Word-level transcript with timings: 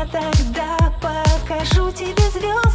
Я 0.00 0.06
тогда 0.06 0.78
покажу 0.98 1.92
тебе 1.92 2.22
звезды. 2.30 2.69